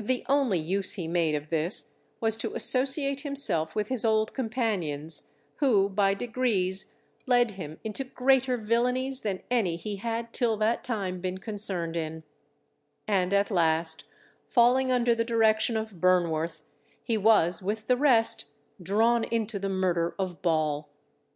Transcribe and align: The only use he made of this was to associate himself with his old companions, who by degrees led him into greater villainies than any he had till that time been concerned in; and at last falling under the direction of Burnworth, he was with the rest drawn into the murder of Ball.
The 0.00 0.26
only 0.28 0.58
use 0.58 0.94
he 0.94 1.06
made 1.06 1.36
of 1.36 1.48
this 1.48 1.92
was 2.20 2.36
to 2.38 2.54
associate 2.56 3.20
himself 3.20 3.76
with 3.76 3.86
his 3.86 4.04
old 4.04 4.34
companions, 4.34 5.30
who 5.58 5.88
by 5.88 6.12
degrees 6.12 6.90
led 7.26 7.52
him 7.52 7.78
into 7.84 8.02
greater 8.02 8.56
villainies 8.58 9.20
than 9.20 9.42
any 9.52 9.76
he 9.76 9.94
had 9.94 10.32
till 10.32 10.56
that 10.56 10.82
time 10.82 11.20
been 11.20 11.38
concerned 11.38 11.96
in; 11.96 12.24
and 13.06 13.32
at 13.32 13.48
last 13.48 14.02
falling 14.48 14.90
under 14.90 15.14
the 15.14 15.22
direction 15.22 15.76
of 15.76 16.00
Burnworth, 16.00 16.64
he 17.04 17.16
was 17.16 17.62
with 17.62 17.86
the 17.86 17.96
rest 17.96 18.46
drawn 18.82 19.22
into 19.22 19.60
the 19.60 19.68
murder 19.68 20.16
of 20.18 20.42
Ball. 20.42 20.90